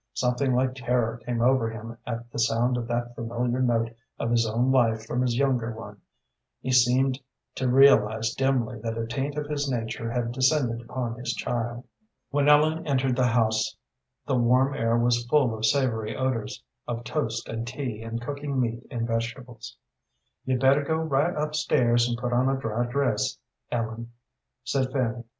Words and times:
Something 0.15 0.55
like 0.55 0.73
terror 0.73 1.21
came 1.27 1.43
over 1.43 1.69
him 1.69 1.95
at 2.07 2.31
the 2.31 2.39
sound 2.39 2.75
of 2.75 2.87
that 2.87 3.13
familiar 3.13 3.61
note 3.61 3.91
of 4.17 4.31
his 4.31 4.47
own 4.47 4.71
life 4.71 5.05
from 5.05 5.21
this 5.21 5.35
younger 5.37 5.75
one. 5.75 6.01
He 6.59 6.71
seemed 6.71 7.19
to 7.53 7.69
realize 7.69 8.33
dimly 8.33 8.79
that 8.79 8.97
a 8.97 9.05
taint 9.05 9.37
of 9.37 9.45
his 9.45 9.69
nature 9.69 10.09
had 10.11 10.31
descended 10.31 10.81
upon 10.81 11.19
his 11.19 11.33
child. 11.35 11.83
When 12.31 12.49
Ellen 12.49 12.87
entered 12.87 13.15
the 13.15 13.27
house, 13.27 13.75
the 14.25 14.33
warm 14.33 14.73
air 14.73 14.97
was 14.97 15.23
full 15.27 15.53
of 15.55 15.67
savory 15.67 16.17
odors 16.17 16.63
of 16.87 17.03
toast 17.03 17.47
and 17.47 17.67
tea 17.67 18.01
and 18.01 18.19
cooking 18.19 18.59
meat 18.59 18.87
and 18.89 19.05
vegetables. 19.07 19.77
"You'd 20.45 20.61
better 20.61 20.81
go 20.83 20.95
right 20.95 21.35
up 21.35 21.53
stairs 21.53 22.07
and 22.09 22.17
put 22.17 22.33
on 22.33 22.49
a 22.49 22.59
dry 22.59 22.87
dress, 22.87 23.37
Ellen," 23.71 24.11
said 24.63 24.91
Fanny. 24.91 25.25